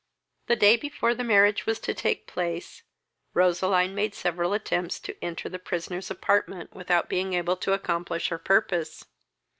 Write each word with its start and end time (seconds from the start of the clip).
The 0.47 0.55
day 0.55 0.77
before 0.77 1.13
the 1.13 1.23
marriage 1.23 1.67
was 1.67 1.77
to 1.81 1.93
take 1.93 2.25
place, 2.25 2.81
Roseline 3.35 3.93
made 3.93 4.15
several 4.15 4.51
attempts 4.53 4.99
to 5.01 5.15
enter 5.23 5.47
the 5.47 5.59
prisoner's 5.59 6.09
apartment 6.09 6.73
without 6.73 7.07
being 7.07 7.35
able 7.35 7.55
to 7.57 7.73
accomplish 7.73 8.29
her 8.29 8.39
purpose. 8.39 9.05